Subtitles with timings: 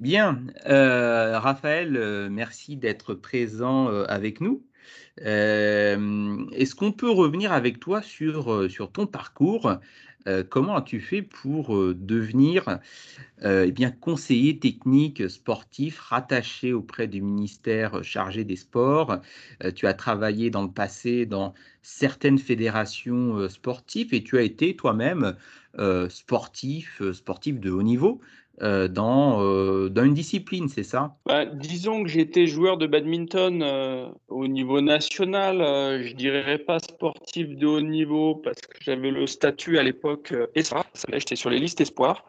[0.00, 4.64] Bien, euh, Raphaël, euh, merci d'être présent euh, avec nous.
[5.18, 9.74] Est-ce qu'on peut revenir avec toi sur, ton parcours?
[10.48, 12.78] Comment as-tu fait pour devenir
[13.42, 19.18] eh conseiller technique sportif rattaché auprès du ministère chargé des sports?
[19.74, 25.36] Tu as travaillé dans le passé dans certaines fédérations sportives et tu as été toi-même
[26.08, 28.22] sportif, sportif de haut niveau.
[28.62, 31.16] Euh, dans, euh, dans, une discipline, c'est ça?
[31.24, 36.02] Bah, Disons que j'étais joueur de badminton euh, au niveau national.
[36.02, 40.84] je dirais pas sportif de haut niveau parce que j'avais le statut à l'époque ESPA.
[41.12, 42.26] J'étais sur les listes espoirs,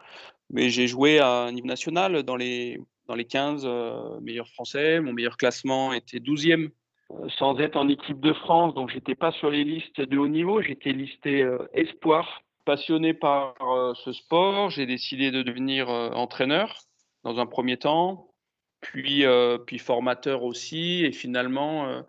[0.48, 3.68] mais j'ai joué à un niveau national dans les, dans les 15
[4.22, 5.00] meilleurs français.
[5.00, 6.70] Mon meilleur classement était 12e
[7.36, 10.62] sans être en équipe de France, donc j'étais pas sur les listes de haut niveau,
[10.62, 16.82] j'étais listé espoir passionné par euh, ce sport, j'ai décidé de devenir euh, entraîneur
[17.24, 18.32] dans un premier temps,
[18.80, 21.04] puis, euh, puis formateur aussi.
[21.04, 22.02] Et finalement,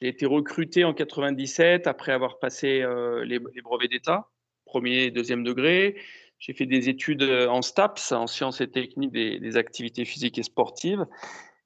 [0.00, 2.84] j'ai été recruté en 97 après avoir passé
[3.24, 4.28] les, brevets d'État,
[4.66, 5.96] premier et deuxième degré.
[6.38, 11.06] J'ai fait des études en STAPS, en sciences et techniques des activités physiques et sportives.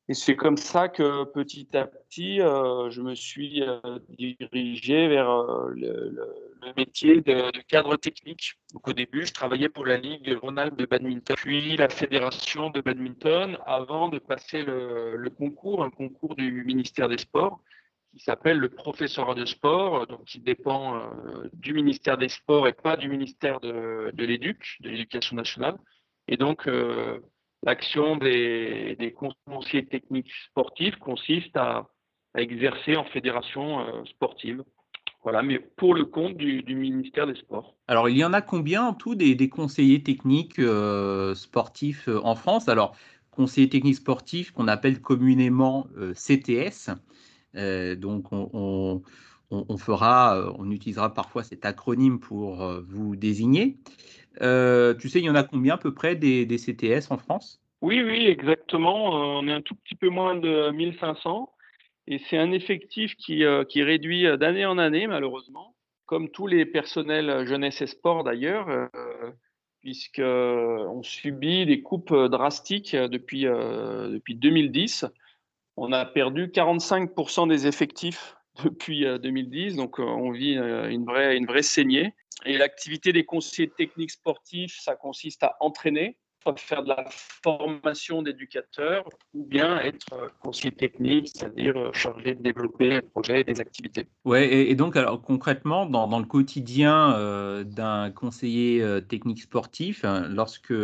[0.09, 5.31] Et c'est comme ça que petit à petit, euh, je me suis euh, dirigé vers
[5.31, 8.55] euh, le, métier de, cadre technique.
[8.75, 12.83] Donc, au début, je travaillais pour la Ligue Rhône-Alpes de badminton, puis la Fédération de
[12.83, 17.63] badminton, avant de passer le, concours, un concours du ministère des Sports,
[18.13, 21.03] qui s'appelle le professorat de sport, donc qui dépend
[21.53, 25.77] du ministère des Sports et pas du ministère de, de l'Éduc, de l'Éducation nationale.
[26.29, 26.67] Et donc,
[27.65, 29.15] L'action des,
[29.47, 31.89] conseillers techniques sportifs consiste à,
[32.37, 34.65] exercer en fédération euh, sportive.
[35.23, 37.77] Voilà, mais pour le compte du, ministère des Sports.
[37.87, 42.35] Alors, il y en a combien en tout des, conseillers techniques euh, sportifs euh, en
[42.35, 42.69] France?
[42.69, 42.97] Alors,
[43.31, 46.91] conseillers techniques sportifs qu'on appelle communément CTS.
[47.97, 49.03] donc, on,
[49.79, 53.79] fera, on utilisera parfois cet acronyme pour vous désigner.
[54.41, 57.61] Euh, tu sais, il y en a combien à peu près des, CTS en France?
[57.81, 59.15] Oui, oui, exactement.
[59.15, 61.51] Euh, on est un tout petit peu moins de 1500.
[62.07, 65.75] Et c'est un effectif qui, euh, qui réduit d'année en année, malheureusement,
[66.07, 68.91] comme tous les personnels jeunesse et sport d'ailleurs,
[69.81, 75.07] puisqu'on subit des coupes drastiques depuis, depuis 2010.
[75.77, 81.63] On a perdu 45% des effectifs depuis 2010, donc on vit une vraie, une vraie
[81.63, 82.13] saignée.
[82.45, 88.23] Et l'activité des conseillers techniques sportifs, ça consiste à entraîner, soit faire de la formation
[88.23, 93.61] d'éducateurs, ou bien être euh, conseiller technique, c'est-à-dire euh, chargé de développer un projet des
[93.61, 94.07] activités.
[94.25, 100.29] Ouais, et, donc alors concrètement, dans, dans le quotidien euh, d'un conseiller technique sportif, hein,
[100.29, 100.75] lorsque,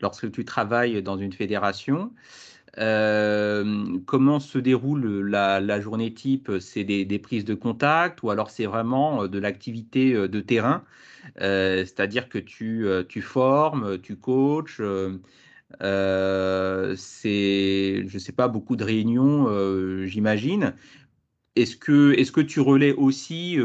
[0.00, 2.12] lorsque tu travailles dans une fédération,
[2.78, 6.50] euh, comment se déroule la, journée type?
[6.60, 10.84] C'est des, prises de contact ou alors c'est vraiment euh, de l'activité euh, de terrain?
[11.36, 14.80] C'est-à-dire que tu, tu, formes, tu coaches
[16.96, 19.46] c'est, je ne sais pas, beaucoup de réunions,
[20.06, 20.74] j'imagine.
[21.56, 23.58] Est-ce que, est que tu relais aussi,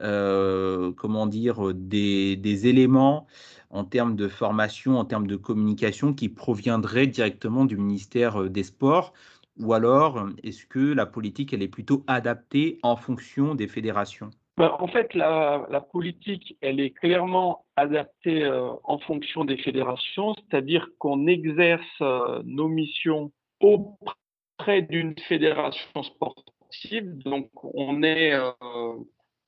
[0.00, 3.26] comment dire, des, des éléments
[3.70, 8.62] en termes de formation, en termes de communication qui proviendrait directement du ministère euh, des
[8.62, 9.12] Sports?
[9.58, 14.30] Ou alors, est-ce que la politique, elle est plutôt adaptée en fonction des fédérations?
[14.58, 20.88] Ben, en fait, la, politique, elle est clairement adaptée euh, en fonction des fédérations, c'est-à-dire
[20.98, 27.18] qu'on exerce euh, nos missions auprès d'une fédération sportive.
[27.18, 28.34] Donc, on est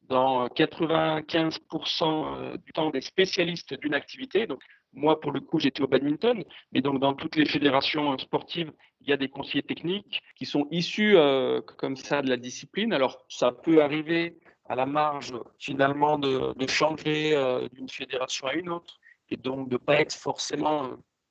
[0.09, 4.47] dans 95% euh, du temps des spécialistes d'une activité.
[4.47, 4.63] Donc,
[4.95, 6.43] moi, pour le coup, j'étais au badminton,
[6.73, 10.67] mais donc dans toutes les fédérations sportives, il y a des conseillers techniques qui sont
[10.71, 12.93] issus euh, comme ça de la discipline.
[12.93, 18.71] Alors, ça peut arriver à la marge finalement de, changer euh, d'une fédération à une
[18.71, 18.99] autre
[19.31, 20.91] et donc de ne pas être forcément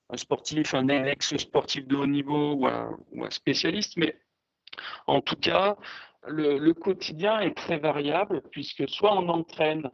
[0.09, 4.15] un sportif, un ex-sportif de haut niveau ou un spécialiste, mais
[5.07, 5.77] en tout cas,
[6.27, 9.89] le, quotidien est très variable puisque soit on entraîne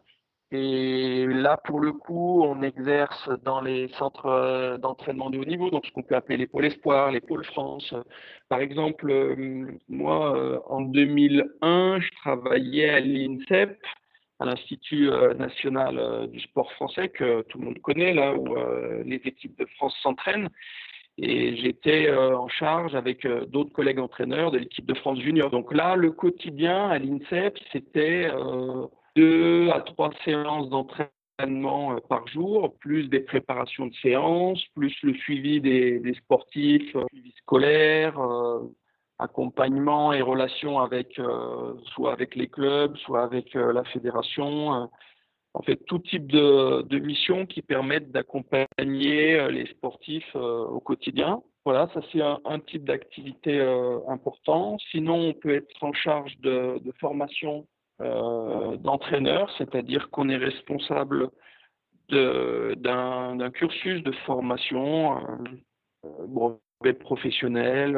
[0.55, 5.71] et là, pour le coup, on exerce dans les centres euh, d'entraînement de haut niveau,
[5.71, 7.91] donc ce qu'on peut appeler les pôles espoirs, les pôles France.
[8.49, 13.79] Par exemple, euh, moi, euh, en 2001, je travaillais à l'INSEP,
[14.39, 18.55] à l'Institut national du sport français, que tout le monde connaît, là où
[19.05, 20.49] les équipes de France s'entraînent.
[21.17, 25.51] Et j'étais euh, en charge avec euh, d'autres collègues entraîneurs de l'équipe de France Junior.
[25.51, 31.09] Donc là, le quotidien à l'INSEP, c'était euh, deux à trois séances d'entraînement
[32.09, 38.19] par jour, plus des préparations de séances, plus le suivi des, des sportifs, suivi scolaire,
[39.17, 41.19] accompagnement et relations avec
[41.95, 44.89] soit avec les clubs, soit avec la fédération
[45.53, 51.41] en fait tout type de, de qui permettent d'accompagner euh, les sportifs euh, au quotidien.
[51.65, 54.77] Voilà, ça c'est un, type d'activité euh, important.
[54.91, 57.65] Sinon, on peut être en charge de, de formation
[58.01, 61.29] euh, d'entraîneur, c'est-à-dire qu'on est responsable
[62.09, 65.19] d'un cursus de formation,
[66.27, 67.97] brevet professionnel.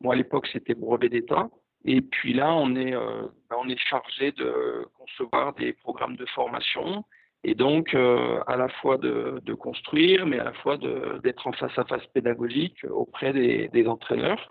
[0.00, 1.50] moi, à l'époque, c'était brevet d'État.
[1.84, 6.26] Et puis là, on est, euh, bah, on est chargé de concevoir des programmes de
[6.26, 7.04] formation
[7.46, 11.52] et donc euh, à la fois de, de, construire, mais à la fois d'être en
[11.52, 14.50] face à face pédagogique auprès des, des entraîneurs.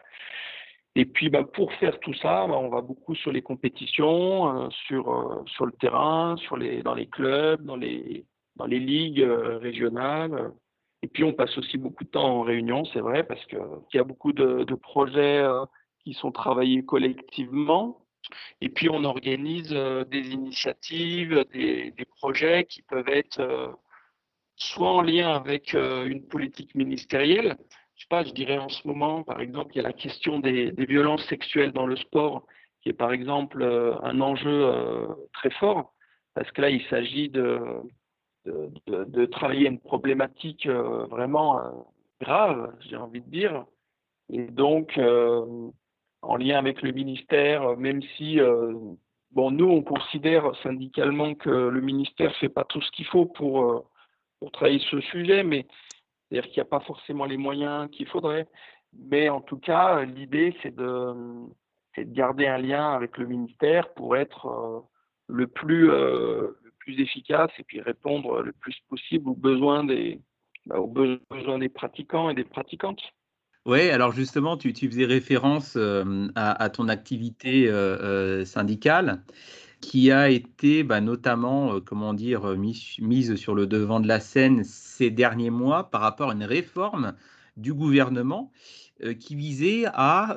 [0.95, 4.69] Et puis bah, pour faire tout ça, bah, on va beaucoup sur les compétitions, euh,
[4.85, 8.25] sur, sur le terrain, sur les, dans les clubs, dans les,
[8.57, 10.51] dans les ligues régionales.
[11.01, 13.59] Et puis on passe aussi beaucoup de temps en réunion, c'est vrai, parce qu'il
[13.95, 15.43] y a beaucoup de, de projets
[16.03, 18.03] qui sont travaillés collectivement.
[18.61, 23.67] Et puis on organise euh, des initiatives, des, projets qui peuvent être euh,
[24.55, 27.57] soit en lien avec euh, une politique ministérielle.
[27.95, 30.39] Je sais pas, je dirais en ce moment, par exemple, il y a la question
[30.39, 32.45] des, des violences sexuelles dans le sport,
[32.81, 35.93] qui est par exemple un enjeu très fort,
[36.33, 37.61] parce que là, il s'agit de,
[38.45, 41.61] de, de, de, travailler une problématique vraiment
[42.19, 43.65] grave, j'ai envie de dire.
[44.29, 44.99] Et donc,
[46.23, 48.73] en lien avec le ministère, même si, euh,
[49.31, 53.25] bon, nous, on considère syndicalement que le ministère ne fait pas tout ce qu'il faut
[53.25, 53.85] pour, euh,
[54.39, 55.67] pour travailler ce sujet, mais
[56.29, 58.47] c'est-à-dire qu'il n'y a pas forcément les moyens qu'il faudrait.
[58.93, 61.13] Mais en tout cas, l'idée, c'est de,
[61.97, 64.79] de, garder un lien avec le ministère pour être euh,
[65.27, 70.21] le, plus, le plus efficace et puis répondre le plus possible aux besoins des,
[70.65, 73.01] bah, aux besoins des pratiquants et des pratiquantes.
[73.65, 75.77] Oui, alors justement, tu, faisais référence
[76.35, 77.71] à, ton activité
[78.45, 79.23] syndicale
[79.79, 85.09] qui a été bah, notamment, comment dire, mise sur le devant de la scène ces
[85.11, 87.13] derniers mois par rapport à une réforme
[87.55, 88.51] du gouvernement
[89.19, 90.35] qui visait à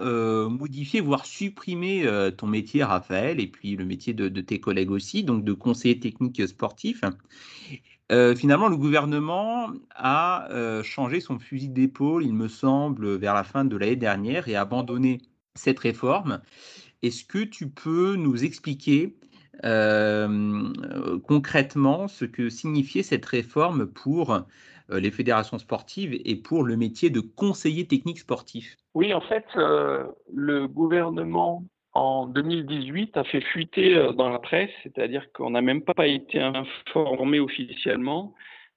[0.48, 5.42] modifier, voire supprimer ton métier, Raphaël, et puis le métier de, tes collègues aussi, donc
[5.42, 7.00] de conseiller technique sportif.
[8.10, 10.48] Finalement, le gouvernement a
[10.84, 14.60] changé son fusil d'épaule, il me semble, vers la fin de l'année dernière et a
[14.60, 15.18] abandonné
[15.54, 16.40] cette réforme.
[17.02, 19.16] Est-ce que tu peux nous expliquer
[21.24, 24.40] concrètement ce que signifiait cette réforme pour
[24.88, 28.76] les fédérations sportives et pour le métier de conseiller technique sportif?
[28.94, 31.64] Oui, en fait, le gouvernement
[31.96, 36.40] en 2018 a fait fuiter euh, dans la presse, c'est-à-dire qu'on n'a même pas été
[36.40, 38.34] informé officiellement,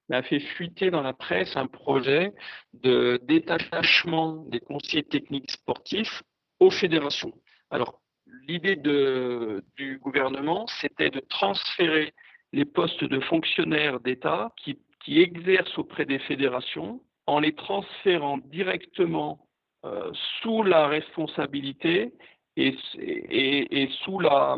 [0.08, 2.32] mais a fait fuiter dans la presse un projet
[2.72, 6.22] de détachement des conseillers techniques sportifs
[6.60, 7.32] aux fédérations.
[7.70, 8.00] Alors,
[8.48, 12.14] l'idée du gouvernement, c'était de transférer
[12.52, 19.48] les postes de fonctionnaires d'État qui, exercent auprès des fédérations en les transférant directement
[19.84, 22.12] euh, sous la responsabilité
[22.60, 24.56] et, sous, la,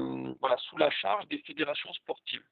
[0.59, 2.43] sous la charge des fédérations sportives.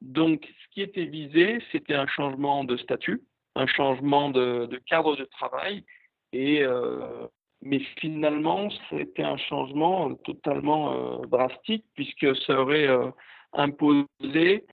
[0.00, 3.22] Donc, ce qui était visé, c'était un changement de statut,
[3.54, 5.84] un changement de, cadre de travail,
[6.32, 7.26] et, euh,
[7.62, 13.10] mais finalement, c'était un changement totalement euh, drastique, puisque ça aurait euh,
[13.52, 14.64] imposé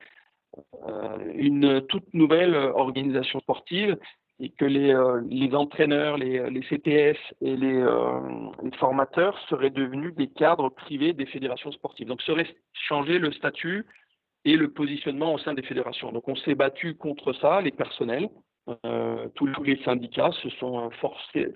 [1.36, 3.96] une toute nouvelle organisation sportive
[4.40, 8.20] et que les, euh, entraîneurs, les, CTS et les, euh,
[8.62, 12.08] les, formateurs seraient devenus des cadres privés des fédérations sportives.
[12.08, 13.86] Donc, serait changé le statut
[14.46, 16.12] et le positionnement au sein des fédérations.
[16.12, 18.30] Donc, on s'est battu contre ça, les personnels.
[18.86, 20.90] Euh, tous, les syndicats se sont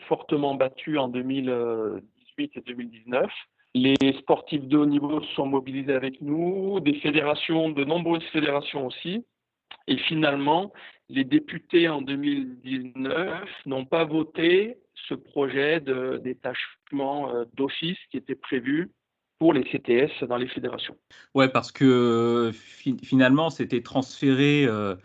[0.07, 3.29] fortement battus en 2018 et 2019.
[3.73, 9.23] Les sportifs de haut niveau sont mobilisés avec nous, des fédérations, de nombreuses fédérations aussi.
[9.87, 10.73] Et finalement,
[11.11, 14.77] les députés en 2019 n'ont pas voté
[15.07, 18.91] ce projet de détachement euh, d'office qui était prévu
[19.39, 20.95] pour les CTS dans les fédérations.
[21.33, 24.95] Ouais, parce que finalement, c'était transférer euh,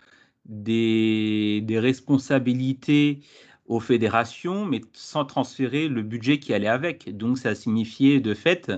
[0.44, 3.20] des, responsabilités
[3.66, 7.16] aux fédérations, mais sans transférer le budget qui allait avec.
[7.16, 8.70] Donc, ça signifiait de fait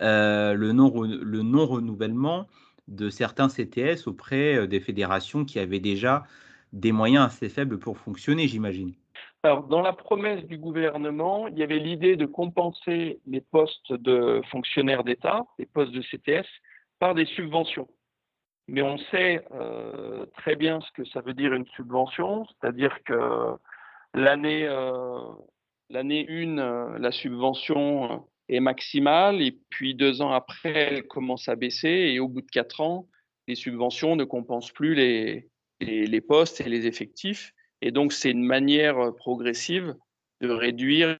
[0.00, 2.46] euh, le non-renouvellement
[2.88, 6.24] de certains CTS auprès euh, des fédérations qui avaient déjà
[6.72, 8.94] des moyens assez faibles pour fonctionner, j'imagine.
[9.42, 15.04] Dans la promesse du gouvernement, il y avait l'idée de compenser les postes de fonctionnaires
[15.04, 16.46] d'État, les postes de CTS,
[16.98, 17.88] par des subventions.
[18.68, 19.44] mais on sait
[20.38, 23.56] très bien ce que ça veut dire une subvention, c'est-à-dire que
[24.14, 24.66] l'année
[25.90, 31.88] l'année 1, la subvention est maximale, et puis deux ans après, elle commence à baisser,
[31.88, 33.06] et au bout de quatre ans,
[33.48, 35.48] les subventions ne compensent plus les,
[35.80, 37.52] les, postes et les effectifs.
[37.82, 39.94] Et donc, c'est une manière progressive
[40.40, 41.18] de réduire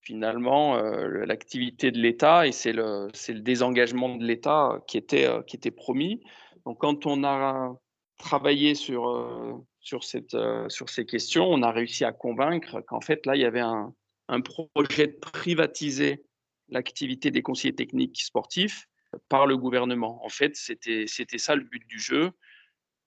[0.00, 5.70] finalement l'activité de l'État et c'est le, le, désengagement de l'État qui était, qui était
[5.70, 6.22] promis.
[6.64, 7.74] Donc, quand on a
[8.18, 10.36] travaillé sur, sur, cette,
[10.68, 13.92] sur ces questions, on a réussi à convaincre qu'en fait, là, il y avait un,
[14.28, 16.24] un projet de privatiser
[16.68, 18.88] l'activité des conseillers techniques sportifs
[19.28, 20.24] par le gouvernement.
[20.24, 22.32] En fait, c'était ça le but du jeu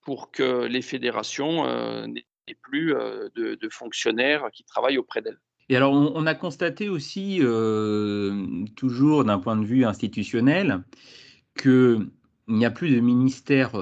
[0.10, 5.38] pour que les fédérations euh, n'aient plus euh, de, fonctionnaires qui travaillent auprès d'elles.
[5.70, 10.82] Et alors, on, a constaté aussi, euh, toujours d'un point de vue institutionnel,
[11.56, 12.08] qu'il
[12.48, 13.74] n'y a plus de ministère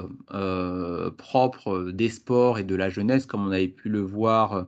[1.16, 4.66] propre des sports et de la jeunesse comme on avait pu le voir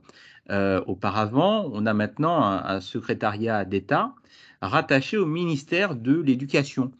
[0.87, 1.69] auparavant.
[1.73, 4.15] On a maintenant un secrétariat d'État
[4.63, 6.91] rattaché au ministère de l'Éducation.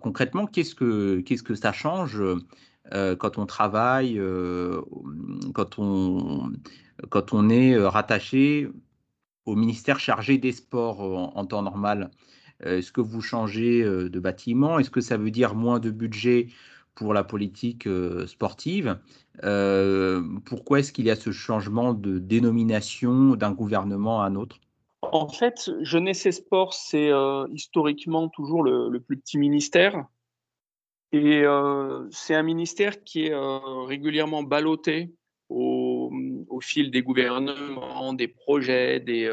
[0.00, 2.22] Concrètement, qu'est-ce que, qu'est-ce que ça change
[2.92, 4.80] euh, quand on travaille, euh,
[5.54, 6.52] quand, on,
[7.10, 8.68] quand on est rattaché
[9.46, 11.00] au ministère chargé des sports
[11.36, 12.10] en, temps normal.
[12.62, 14.78] Est-ce que vous changez de bâtiment?
[14.78, 16.48] Est-ce que ça veut dire moins de budget
[16.94, 17.88] pour la politique
[18.26, 18.98] sportive?
[20.44, 24.60] Pourquoi est-ce qu'il y a ce changement de dénomination d'un gouvernement à un autre?
[25.02, 30.04] En fait, Jeunesse et Sport, c'est euh, historiquement toujours le, plus petit ministère.
[31.12, 35.10] Et euh, c'est un ministère qui est euh, régulièrement ballotté
[35.48, 36.10] au,
[36.60, 39.00] fil des gouvernements, des projets.
[39.00, 39.32] Des,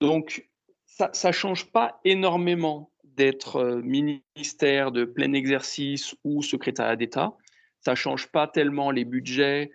[0.00, 0.48] Donc,
[0.86, 7.36] ça ne change pas énormément d'être ministère de plein exercice ou secrétariat d'État.
[7.80, 9.70] Ça ne change pas tellement les budgets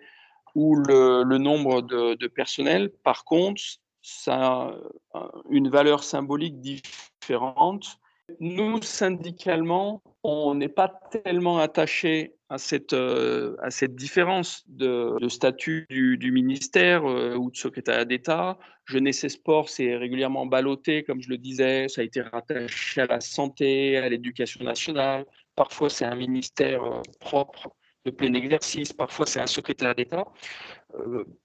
[0.54, 2.90] ou le, nombre de, de personnel.
[3.04, 3.62] Par contre,
[4.04, 4.74] ça
[5.14, 7.98] a une valeur symbolique différente.
[8.40, 13.56] Nous, syndicalement, on n'est pas tellement attaché à cette, euh,
[13.88, 18.58] différence de, statut du, ministère euh, ou de secrétaire d'État.
[18.86, 23.06] Jeunesse et Sport, c'est régulièrement ballotté, comme je le disais, ça a été rattaché à
[23.06, 25.26] la santé, à l'éducation nationale.
[25.54, 27.76] Parfois, c'est un ministère euh, propre
[28.06, 30.26] de plein exercice, parfois c'est un secrétaire d'État.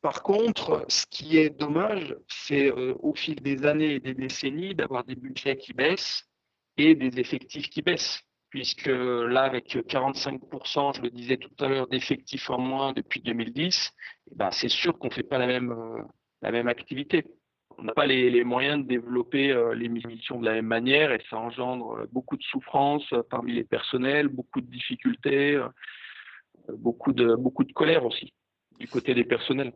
[0.02, 5.06] Par contre, ce qui est dommage, c'est au fil des années et des décennies d'avoir
[5.06, 6.29] des budgets qui baissent
[6.80, 8.22] et des effectifs qui baissent.
[8.50, 13.92] Puisque là, avec 45%, je le disais tout à l'heure, d'effectifs en moins depuis 2010,
[14.32, 16.02] eh ben, c'est sûr qu'on ne fait pas la même, euh,
[16.42, 17.26] la même activité.
[17.78, 21.38] On n'a pas les, moyens de développer les missions de la même manière et ça
[21.38, 25.58] engendre beaucoup de souffrance parmi les personnels, beaucoup de difficultés
[26.78, 28.34] beaucoup de, beaucoup de colère aussi
[28.80, 29.74] du côté des personnels.